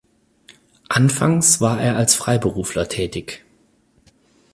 Anfangs 0.89 1.61
war 1.61 1.79
er 1.79 1.95
als 1.95 2.15
Freiberufler 2.15 2.89
tätig. 2.89 3.45